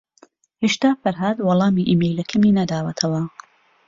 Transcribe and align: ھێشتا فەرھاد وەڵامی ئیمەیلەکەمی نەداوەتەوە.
ھێشتا 0.61 0.89
فەرھاد 1.01 1.37
وەڵامی 1.47 1.87
ئیمەیلەکەمی 1.89 2.55
نەداوەتەوە. 2.59 3.21